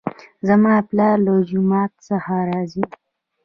[0.47, 2.83] زما پلار له جومات څخه راځي